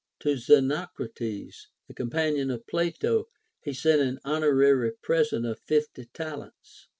To 0.21 0.29
Xenocrates, 0.35 1.67
the 1.87 1.93
companion 1.93 2.49
of 2.49 2.65
Plato, 2.65 3.27
he 3.63 3.71
sent 3.71 4.01
an 4.01 4.17
honor 4.25 4.63
ary 4.63 4.93
present 5.03 5.45
of 5.45 5.59
fifty 5.59 6.05
talents. 6.05 6.87